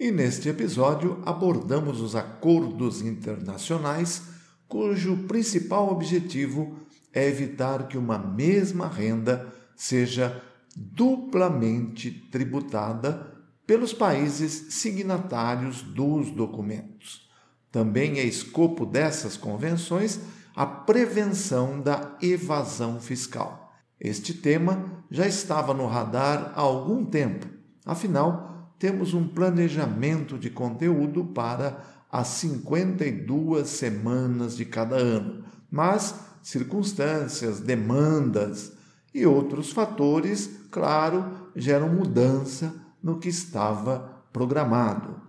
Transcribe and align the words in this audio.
E 0.00 0.10
neste 0.10 0.48
episódio 0.48 1.20
abordamos 1.26 2.00
os 2.00 2.16
acordos 2.16 3.02
internacionais 3.02 4.22
cujo 4.66 5.14
principal 5.28 5.92
objetivo 5.92 6.74
é 7.12 7.28
evitar 7.28 7.86
que 7.86 7.98
uma 7.98 8.16
mesma 8.16 8.88
renda 8.88 9.52
seja 9.76 10.42
duplamente 10.74 12.10
tributada 12.10 13.30
pelos 13.66 13.92
países 13.92 14.72
signatários 14.72 15.82
dos 15.82 16.30
documentos. 16.30 17.28
Também 17.70 18.18
é 18.20 18.24
escopo 18.24 18.86
dessas 18.86 19.36
convenções 19.36 20.18
a 20.56 20.64
prevenção 20.64 21.78
da 21.78 22.16
evasão 22.22 22.98
fiscal. 22.98 23.70
Este 24.00 24.32
tema 24.32 25.04
já 25.10 25.26
estava 25.26 25.74
no 25.74 25.86
radar 25.86 26.54
há 26.54 26.60
algum 26.62 27.04
tempo, 27.04 27.46
afinal, 27.84 28.49
temos 28.80 29.12
um 29.12 29.28
planejamento 29.28 30.38
de 30.38 30.48
conteúdo 30.48 31.22
para 31.22 31.84
as 32.10 32.28
52 32.28 33.68
semanas 33.68 34.56
de 34.56 34.64
cada 34.64 34.96
ano, 34.96 35.44
mas 35.70 36.14
circunstâncias, 36.42 37.60
demandas 37.60 38.72
e 39.14 39.26
outros 39.26 39.70
fatores, 39.70 40.50
claro, 40.70 41.50
geram 41.54 41.90
mudança 41.90 42.74
no 43.02 43.18
que 43.18 43.28
estava 43.28 44.24
programado. 44.32 45.20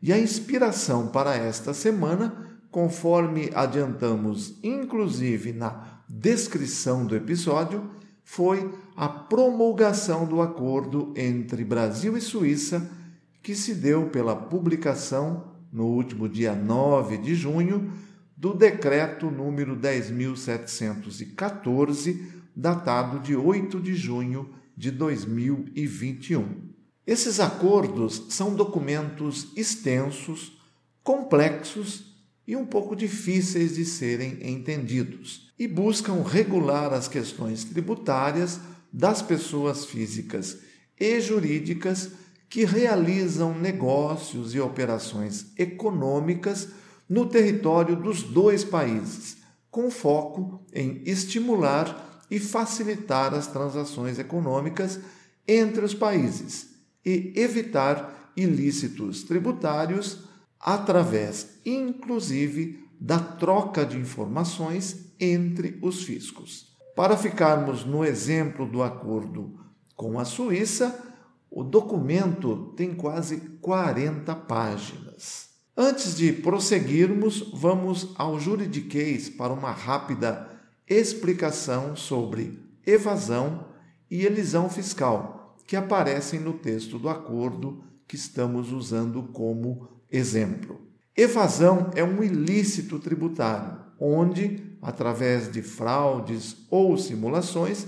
E 0.00 0.12
a 0.12 0.18
inspiração 0.18 1.08
para 1.08 1.34
esta 1.34 1.74
semana, 1.74 2.60
conforme 2.70 3.50
adiantamos 3.52 4.54
inclusive 4.62 5.52
na 5.52 6.00
descrição 6.08 7.04
do 7.04 7.16
episódio, 7.16 7.90
foi 8.22 8.72
a 8.96 9.08
promulgação 9.08 10.24
do 10.26 10.40
acordo 10.40 11.12
entre 11.16 11.64
Brasil 11.64 12.16
e 12.16 12.20
Suíça 12.20 12.99
que 13.42 13.54
se 13.54 13.74
deu 13.74 14.10
pela 14.10 14.36
publicação, 14.36 15.54
no 15.72 15.86
último 15.86 16.28
dia 16.28 16.54
9 16.54 17.16
de 17.18 17.34
junho, 17.34 17.90
do 18.36 18.54
decreto 18.54 19.28
número 19.30 19.74
10.714, 19.76 22.20
datado 22.54 23.18
de 23.20 23.34
8 23.36 23.80
de 23.80 23.94
junho 23.94 24.50
de 24.76 24.90
2021. 24.90 26.68
Esses 27.06 27.40
acordos 27.40 28.26
são 28.30 28.54
documentos 28.54 29.52
extensos, 29.56 30.60
complexos 31.02 32.14
e 32.46 32.54
um 32.56 32.64
pouco 32.64 32.96
difíceis 32.96 33.74
de 33.74 33.84
serem 33.84 34.38
entendidos 34.42 35.52
e 35.58 35.68
buscam 35.68 36.22
regular 36.22 36.92
as 36.92 37.08
questões 37.08 37.64
tributárias 37.64 38.60
das 38.92 39.22
pessoas 39.22 39.84
físicas 39.84 40.58
e 40.98 41.20
jurídicas 41.20 42.10
que 42.50 42.64
realizam 42.64 43.56
negócios 43.56 44.56
e 44.56 44.60
operações 44.60 45.52
econômicas 45.56 46.68
no 47.08 47.26
território 47.26 47.94
dos 47.94 48.24
dois 48.24 48.64
países, 48.64 49.36
com 49.70 49.88
foco 49.88 50.60
em 50.74 51.00
estimular 51.06 52.24
e 52.28 52.40
facilitar 52.40 53.32
as 53.34 53.46
transações 53.46 54.18
econômicas 54.18 54.98
entre 55.46 55.84
os 55.84 55.94
países 55.94 56.70
e 57.06 57.32
evitar 57.36 58.32
ilícitos 58.36 59.22
tributários 59.22 60.24
através, 60.58 61.60
inclusive, 61.64 62.84
da 63.00 63.18
troca 63.18 63.86
de 63.86 63.96
informações 63.96 65.14
entre 65.20 65.78
os 65.80 66.02
fiscos. 66.02 66.76
Para 66.96 67.16
ficarmos 67.16 67.84
no 67.84 68.04
exemplo 68.04 68.66
do 68.66 68.82
acordo 68.82 69.58
com 69.94 70.18
a 70.18 70.24
Suíça, 70.24 71.09
o 71.50 71.64
documento 71.64 72.72
tem 72.76 72.94
quase 72.94 73.38
40 73.60 74.34
páginas. 74.36 75.48
Antes 75.76 76.14
de 76.14 76.32
prosseguirmos, 76.32 77.50
vamos 77.52 78.12
ao 78.16 78.38
juridiquês 78.38 79.28
para 79.28 79.52
uma 79.52 79.72
rápida 79.72 80.48
explicação 80.86 81.96
sobre 81.96 82.62
evasão 82.86 83.66
e 84.10 84.24
elisão 84.24 84.68
fiscal, 84.68 85.56
que 85.66 85.76
aparecem 85.76 86.38
no 86.38 86.52
texto 86.52 86.98
do 86.98 87.08
acordo 87.08 87.82
que 88.06 88.16
estamos 88.16 88.72
usando 88.72 89.22
como 89.32 89.88
exemplo. 90.10 90.80
Evasão 91.16 91.90
é 91.94 92.04
um 92.04 92.22
ilícito 92.22 92.98
tributário, 92.98 93.78
onde, 93.98 94.76
através 94.82 95.50
de 95.50 95.62
fraudes 95.62 96.56
ou 96.70 96.96
simulações, 96.96 97.86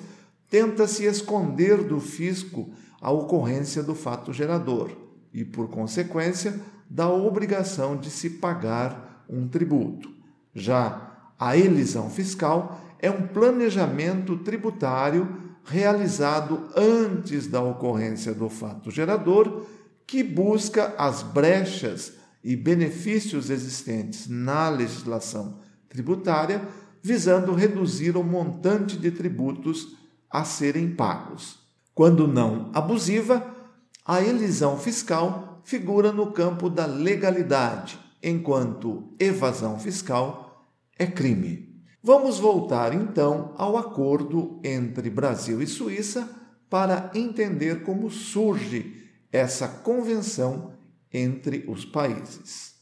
tenta-se 0.48 1.04
esconder 1.04 1.82
do 1.82 1.98
fisco 1.98 2.72
a 3.02 3.10
ocorrência 3.10 3.82
do 3.82 3.94
fato 3.94 4.32
gerador 4.32 4.92
e, 5.34 5.44
por 5.44 5.68
consequência, 5.68 6.58
da 6.88 7.10
obrigação 7.10 7.96
de 7.96 8.08
se 8.08 8.30
pagar 8.30 9.24
um 9.28 9.48
tributo. 9.48 10.08
Já 10.54 11.32
a 11.38 11.56
elisão 11.56 12.08
fiscal 12.08 12.80
é 13.00 13.10
um 13.10 13.26
planejamento 13.26 14.36
tributário 14.38 15.42
realizado 15.64 16.68
antes 16.76 17.48
da 17.48 17.60
ocorrência 17.60 18.32
do 18.32 18.48
fato 18.48 18.90
gerador 18.90 19.66
que 20.06 20.22
busca 20.22 20.94
as 20.96 21.22
brechas 21.22 22.12
e 22.44 22.54
benefícios 22.54 23.50
existentes 23.50 24.28
na 24.28 24.68
legislação 24.68 25.58
tributária, 25.88 26.62
visando 27.02 27.54
reduzir 27.54 28.16
o 28.16 28.22
montante 28.22 28.96
de 28.96 29.10
tributos 29.10 29.96
a 30.30 30.44
serem 30.44 30.94
pagos. 30.94 31.61
Quando 31.94 32.26
não 32.26 32.70
abusiva, 32.72 33.54
a 34.04 34.20
elisão 34.22 34.78
fiscal 34.78 35.60
figura 35.62 36.10
no 36.10 36.32
campo 36.32 36.70
da 36.70 36.86
legalidade, 36.86 37.98
enquanto 38.22 39.14
evasão 39.18 39.78
fiscal 39.78 40.66
é 40.98 41.06
crime. 41.06 41.82
Vamos 42.02 42.38
voltar 42.38 42.94
então 42.94 43.54
ao 43.56 43.76
acordo 43.76 44.58
entre 44.64 45.10
Brasil 45.10 45.62
e 45.62 45.66
Suíça 45.66 46.28
para 46.68 47.10
entender 47.14 47.82
como 47.82 48.10
surge 48.10 49.10
essa 49.30 49.68
convenção 49.68 50.72
entre 51.12 51.64
os 51.68 51.84
países. 51.84 52.74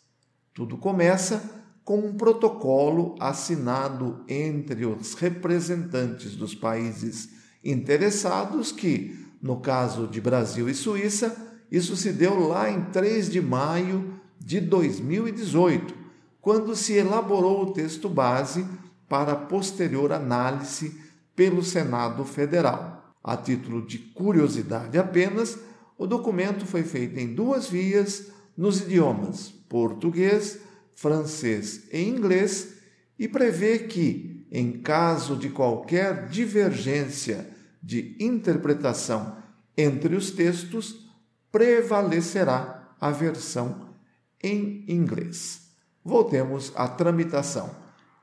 Tudo 0.55 0.79
começa 0.79 1.43
com 1.85 1.99
um 1.99 2.15
protocolo 2.15 3.17
assinado 3.19 4.25
entre 4.29 4.87
os 4.87 5.15
representantes 5.15 6.37
dos 6.37 6.55
países 6.55 7.40
interessados 7.65 8.73
que, 8.73 9.17
no 9.41 9.61
caso 9.61 10.07
de 10.07 10.21
Brasil 10.21 10.69
e 10.69 10.75
Suíça, 10.75 11.37
isso 11.71 11.97
se 11.97 12.13
deu 12.13 12.49
lá 12.49 12.71
em 12.71 12.85
3 12.87 13.31
de 13.31 13.41
maio 13.41 14.21
de 14.39 14.61
2018, 14.61 15.95
quando 16.41 16.75
se 16.75 16.95
elaborou 16.95 17.63
o 17.63 17.73
texto 17.73 18.09
base 18.09 18.67
para 19.09 19.37
posterior 19.37 20.13
análise 20.13 20.99
pelo 21.37 21.63
Senado 21.63 22.25
Federal. 22.25 23.15
A 23.23 23.37
título 23.37 23.87
de 23.87 23.99
curiosidade 23.99 24.99
apenas, 24.99 25.59
o 25.99 26.07
documento 26.07 26.65
foi 26.65 26.83
feito 26.83 27.19
em 27.19 27.35
duas 27.35 27.69
vias 27.69 28.29
nos 28.57 28.81
idiomas 28.81 29.61
português, 29.71 30.59
francês 30.95 31.85
e 31.93 32.03
inglês 32.03 32.75
e 33.19 33.29
prevê 33.29 33.79
que, 33.79 34.40
em 34.51 34.73
caso 34.73 35.37
de 35.37 35.49
qualquer 35.49 36.29
divergência 36.29 37.49
de 37.83 38.17
interpretação 38.19 39.37
entre 39.77 40.15
os 40.17 40.31
textos, 40.31 41.09
prevalecerá 41.53 42.95
a 43.01 43.11
versão 43.11 43.89
em 44.43 44.85
inglês. 44.89 45.71
Voltemos 46.05 46.73
à 46.75 46.89
tramitação. 46.89 47.71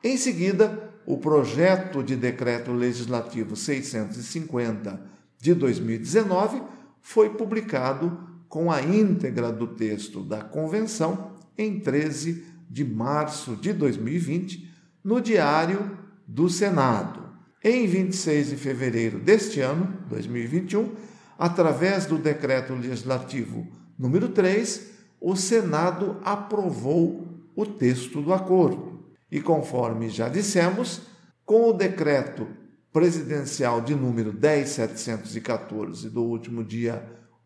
Em 0.03 0.18
seguida, 0.18 0.91
o 1.06 1.18
projeto 1.18 2.03
de 2.03 2.15
decreto 2.15 2.71
legislativo 2.71 3.56
650 3.56 5.01
de 5.39 5.53
2019 5.53 6.62
foi 7.01 7.29
publicado 7.29 8.27
com 8.50 8.71
a 8.71 8.81
íntegra 8.81 9.51
do 9.51 9.68
texto 9.68 10.24
da 10.24 10.41
convenção 10.41 11.31
em 11.57 11.79
13 11.79 12.44
de 12.69 12.83
março 12.83 13.56
de 13.56 13.71
2020 13.74 14.69
no 15.03 15.21
Diário 15.21 15.97
do 16.27 16.50
Senado. 16.50 17.25
Em 17.63 17.88
26 17.88 18.50
de 18.50 18.56
fevereiro 18.57 19.19
deste 19.19 19.62
ano, 19.62 19.97
2021, 20.09 20.91
através 21.39 22.06
do 22.06 22.18
decreto 22.18 22.74
legislativo 22.74 23.65
número 23.97 24.29
3, 24.29 24.91
o 25.19 25.35
Senado 25.35 26.18
aprovou 26.24 27.27
o 27.56 27.65
texto 27.65 28.21
do 28.21 28.33
acordo. 28.33 29.06
E 29.31 29.41
conforme 29.41 30.09
já 30.09 30.29
dissemos, 30.29 31.01
com 31.45 31.69
o 31.69 31.74
decreto 31.74 32.47
presidencial 32.91 33.81
de 33.81 33.95
número 33.95 34.31
10714 34.31 36.09
do 36.09 36.24
último 36.24 36.63
dia 36.63 37.03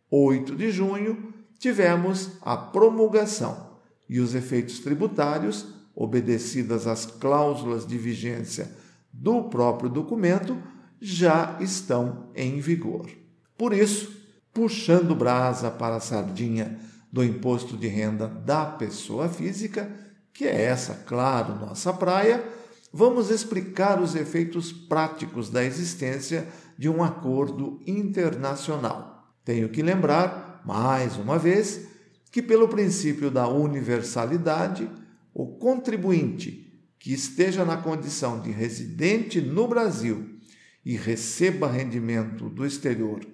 8 0.10 0.56
de 0.56 0.72
junho, 0.72 1.34
tivemos 1.58 2.32
a 2.42 2.58
promulgação 2.58 3.80
e 4.10 4.20
os 4.20 4.36
efeitos 4.36 4.80
tributários, 4.80 5.68
obedecidas 5.96 6.88
às 6.88 7.06
cláusulas 7.06 7.86
de 7.86 7.98
vigência 7.98 8.72
do 9.12 9.44
próprio 9.44 9.90
documento, 9.90 10.58
já 11.00 11.58
estão 11.60 12.30
em 12.36 12.60
vigor. 12.60 13.10
Por 13.58 13.74
isso, 13.74 14.12
puxando 14.54 15.16
brasa 15.16 15.70
para 15.70 15.96
a 15.96 16.00
sardinha 16.00 16.80
do 17.12 17.24
imposto 17.24 17.76
de 17.76 17.88
renda 17.88 18.28
da 18.28 18.66
pessoa 18.66 19.28
física, 19.28 19.92
que 20.34 20.46
é 20.46 20.64
essa, 20.64 20.94
claro, 21.06 21.56
nossa 21.56 21.92
praia, 21.92 22.44
vamos 22.94 23.30
explicar 23.30 24.02
os 24.02 24.16
efeitos 24.16 24.72
práticos 24.72 25.50
da 25.50 25.64
existência 25.64 26.48
de 26.78 26.90
um 26.90 27.04
acordo 27.04 27.82
internacional. 27.86 29.28
Tenho 29.44 29.70
que 29.70 29.82
lembrar, 29.82 30.62
mais 30.66 31.18
uma 31.18 31.38
vez, 31.38 31.88
que, 32.32 32.42
pelo 32.42 32.68
princípio 32.68 33.30
da 33.30 33.48
universalidade, 33.48 34.90
o 35.34 35.48
contribuinte 35.58 36.72
que 37.00 37.14
esteja 37.14 37.66
na 37.66 37.78
condição 37.78 38.40
de 38.40 38.52
residente 38.52 39.42
no 39.42 39.68
Brasil 39.68 40.40
e 40.86 40.96
receba 40.96 41.68
rendimento 41.68 42.50
do 42.50 42.66
exterior 42.66 43.26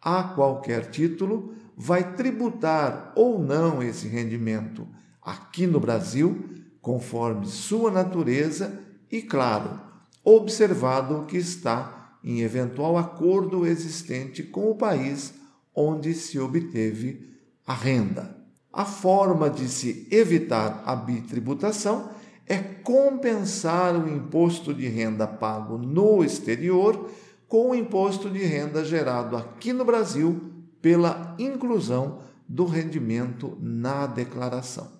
a 0.00 0.22
qualquer 0.22 0.90
título, 0.90 1.54
vai 1.76 2.14
tributar 2.14 3.12
ou 3.16 3.42
não 3.42 3.82
esse 3.82 4.06
rendimento 4.06 4.86
aqui 5.20 5.66
no 5.66 5.80
Brasil, 5.80 6.48
conforme 6.80 7.46
sua 7.46 7.90
natureza 7.90 8.80
e, 9.10 9.20
claro, 9.20 9.80
observado 10.22 11.18
o 11.18 11.26
que 11.26 11.36
está 11.36 12.16
em 12.22 12.40
eventual 12.42 12.96
acordo 12.96 13.66
existente 13.66 14.42
com 14.42 14.70
o 14.70 14.76
país 14.76 15.34
onde 15.74 16.14
se 16.14 16.38
obteve 16.38 17.34
a 17.66 17.74
renda. 17.74 18.36
A 18.76 18.84
forma 18.84 19.48
de 19.48 19.70
se 19.70 20.06
evitar 20.10 20.82
a 20.84 20.94
bitributação 20.94 22.10
é 22.46 22.58
compensar 22.58 23.96
o 23.96 24.06
imposto 24.06 24.74
de 24.74 24.86
renda 24.86 25.26
pago 25.26 25.78
no 25.78 26.22
exterior 26.22 27.10
com 27.48 27.70
o 27.70 27.74
imposto 27.74 28.28
de 28.28 28.40
renda 28.40 28.84
gerado 28.84 29.34
aqui 29.34 29.72
no 29.72 29.82
Brasil 29.82 30.52
pela 30.82 31.34
inclusão 31.38 32.18
do 32.46 32.66
rendimento 32.66 33.56
na 33.62 34.06
declaração. 34.06 34.92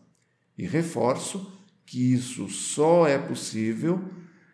E 0.56 0.66
reforço 0.66 1.52
que 1.84 2.14
isso 2.14 2.48
só 2.48 3.06
é 3.06 3.18
possível 3.18 4.02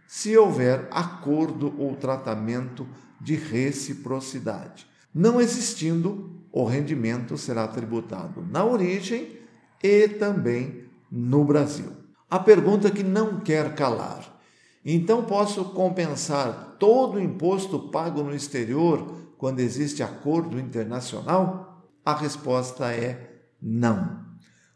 se 0.09 0.37
houver 0.37 0.89
acordo 0.91 1.73
ou 1.79 1.95
tratamento 1.95 2.89
de 3.21 3.37
reciprocidade. 3.37 4.85
Não 5.15 5.41
existindo, 5.41 6.42
o 6.53 6.65
rendimento 6.65 7.39
será 7.39 7.67
tributado 7.67 8.47
na 8.51 8.65
origem 8.65 9.39
e 9.83 10.07
também 10.07 10.85
no 11.11 11.45
Brasil. 11.45 11.91
A 12.31 12.39
pergunta 12.39 12.91
que 12.91 13.03
não 13.03 13.41
quer 13.41 13.75
calar: 13.75 14.39
então 14.85 15.25
posso 15.25 15.65
compensar 15.67 16.77
todo 16.79 17.17
o 17.17 17.21
imposto 17.21 17.89
pago 17.91 18.23
no 18.23 18.35
exterior 18.35 19.17
quando 19.39 19.61
existe 19.61 20.03
acordo 20.03 20.59
internacional? 20.61 21.89
A 22.05 22.15
resposta 22.15 22.93
é 22.93 23.45
não. 23.61 24.21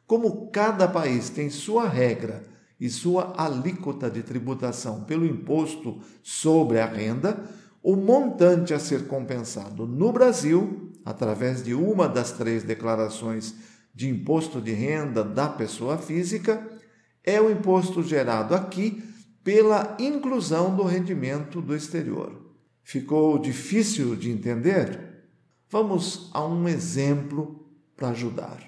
Como 0.07 0.51
cada 0.51 0.87
país 0.87 1.29
tem 1.29 1.51
sua 1.51 1.89
regra 1.89 2.45
e 2.79 2.89
sua 2.89 3.35
alíquota 3.37 4.09
de 4.09 4.23
tributação 4.23 5.03
pelo 5.05 5.27
imposto 5.27 5.99
sobre 6.23 6.79
a 6.79 6.87
renda, 6.87 7.45
o 7.83 7.97
montante 7.97 8.73
a 8.75 8.79
ser 8.79 9.07
compensado 9.07 9.87
no 9.87 10.13
Brasil, 10.13 10.93
através 11.07 11.63
de 11.63 11.73
uma 11.73 12.09
das 12.09 12.33
três 12.33 12.65
declarações 12.65 13.55
de 13.95 14.09
imposto 14.09 14.61
de 14.61 14.73
renda 14.73 15.23
da 15.23 15.49
pessoa 15.49 15.97
física, 15.97 16.69
é 17.23 17.41
o 17.41 17.49
imposto 17.49 18.03
gerado 18.03 18.57
aqui 18.57 19.05
pela 19.45 19.97
inclusão 20.01 20.75
do 20.75 20.83
rendimento 20.83 21.63
do 21.63 21.77
exterior. 21.77 22.33
Ficou 22.83 23.39
difícil 23.39 24.17
de 24.17 24.31
entender? 24.31 25.25
Vamos 25.71 26.29
a 26.35 26.45
um 26.45 26.69
exemplo 26.69 27.65
para 27.97 28.09
ajudar. 28.09 28.59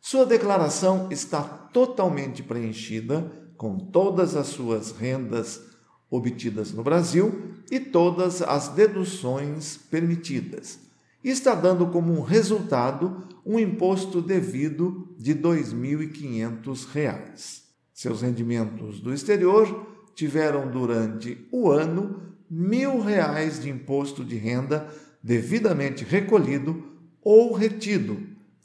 Sua 0.00 0.24
declaração 0.24 1.08
está 1.10 1.42
totalmente 1.42 2.44
preenchida 2.44 3.30
com 3.56 3.76
todas 3.76 4.36
as 4.36 4.46
suas 4.46 4.92
rendas 4.92 5.60
obtidas 6.08 6.72
no 6.72 6.84
Brasil 6.84 7.54
e 7.70 7.80
todas 7.80 8.40
as 8.40 8.68
deduções 8.68 9.76
permitidas. 9.76 10.87
Está 11.22 11.54
dando 11.54 11.88
como 11.88 12.22
resultado 12.22 13.24
um 13.44 13.58
imposto 13.58 14.22
devido 14.22 15.14
de 15.18 15.32
R$ 15.32 15.40
2.500. 15.40 17.62
Seus 17.92 18.22
rendimentos 18.22 19.00
do 19.00 19.12
exterior 19.12 19.86
tiveram 20.14 20.70
durante 20.70 21.46
o 21.50 21.70
ano 21.70 22.22
mil 22.48 23.00
reais 23.00 23.60
de 23.60 23.68
imposto 23.68 24.24
de 24.24 24.36
renda 24.36 24.88
devidamente 25.22 26.04
recolhido 26.04 26.84
ou 27.22 27.52
retido 27.52 28.18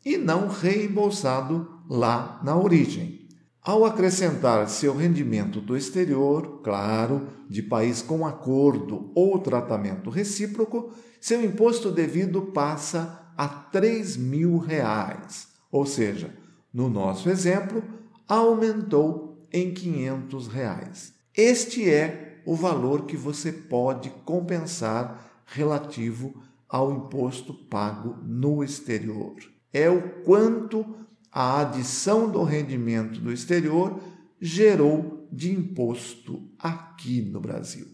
e 0.06 0.18
não 0.18 0.48
reembolsado 0.48 1.68
lá 1.90 2.40
na 2.44 2.56
origem. 2.56 3.23
Ao 3.66 3.86
acrescentar 3.86 4.68
seu 4.68 4.94
rendimento 4.94 5.62
do 5.62 5.78
exterior, 5.78 6.60
claro, 6.62 7.30
de 7.50 7.64
país 7.64 8.02
com 8.02 8.28
acordo 8.28 9.10
ou 9.16 9.40
tratamento 9.40 10.10
recíproco, 10.10 10.92
seu 11.22 11.42
imposto 11.42 11.90
devido 11.90 12.42
passa 12.42 13.32
a 13.38 13.48
3 13.48 14.18
mil 14.18 14.58
reais. 14.58 15.48
Ou 15.72 15.86
seja, 15.86 16.36
no 16.74 16.90
nosso 16.90 17.30
exemplo, 17.30 17.82
aumentou 18.28 19.42
em 19.50 19.74
500 19.74 20.48
reais. 20.50 21.14
Este 21.34 21.90
é 21.90 22.42
o 22.46 22.56
valor 22.56 23.06
que 23.06 23.16
você 23.16 23.50
pode 23.50 24.10
compensar 24.26 25.42
relativo 25.46 26.36
ao 26.68 26.92
imposto 26.92 27.54
pago 27.54 28.18
no 28.26 28.62
exterior. 28.62 29.36
É 29.72 29.90
o 29.90 30.02
quanto 30.26 30.86
a 31.34 31.62
adição 31.62 32.30
do 32.30 32.44
rendimento 32.44 33.20
do 33.20 33.32
exterior 33.32 34.00
gerou 34.40 35.28
de 35.32 35.52
imposto 35.52 36.48
aqui 36.60 37.22
no 37.22 37.42
Brasil. 37.42 37.88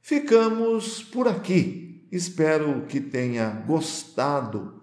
Ficamos 0.00 1.02
por 1.02 1.26
aqui. 1.26 2.06
Espero 2.12 2.86
que 2.86 3.00
tenha 3.00 3.50
gostado 3.66 4.82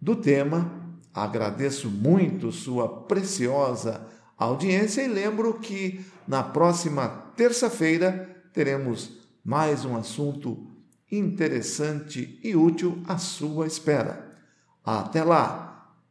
do 0.00 0.16
tema. 0.16 0.98
Agradeço 1.12 1.90
muito 1.90 2.50
sua 2.50 3.02
preciosa 3.02 4.06
audiência 4.38 5.02
e 5.02 5.08
lembro 5.08 5.54
que 5.58 6.00
na 6.26 6.42
próxima 6.42 7.08
terça-feira 7.36 8.34
teremos 8.52 9.18
mais 9.44 9.84
um 9.84 9.94
assunto 9.94 10.66
interessante 11.12 12.40
e 12.42 12.56
útil 12.56 13.02
à 13.06 13.18
sua 13.18 13.66
espera. 13.66 14.38
Até 14.82 15.22
lá! 15.22 15.75